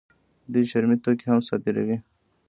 [0.51, 1.97] دوی چرمي توکي هم صادروي.